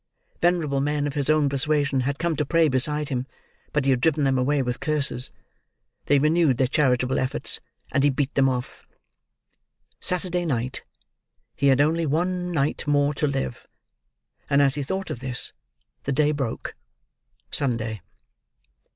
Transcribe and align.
Venerable 0.41 0.81
men 0.81 1.05
of 1.05 1.13
his 1.13 1.29
own 1.29 1.47
persuasion 1.47 1.99
had 1.99 2.17
come 2.17 2.35
to 2.35 2.43
pray 2.43 2.67
beside 2.67 3.09
him, 3.09 3.27
but 3.71 3.85
he 3.85 3.91
had 3.91 4.01
driven 4.01 4.23
them 4.23 4.35
away 4.35 4.63
with 4.63 4.79
curses. 4.79 5.29
They 6.07 6.17
renewed 6.17 6.57
their 6.57 6.65
charitable 6.65 7.19
efforts, 7.19 7.59
and 7.91 8.03
he 8.03 8.09
beat 8.09 8.33
them 8.33 8.49
off. 8.49 8.87
Saturday 9.99 10.43
night. 10.43 10.81
He 11.55 11.67
had 11.67 11.79
only 11.81 12.07
one 12.07 12.51
night 12.51 12.87
more 12.87 13.13
to 13.13 13.27
live. 13.27 13.67
And 14.49 14.59
as 14.59 14.73
he 14.73 14.81
thought 14.81 15.11
of 15.11 15.19
this, 15.19 15.53
the 16.05 16.11
day 16.11 16.31
broke—Sunday. 16.31 18.01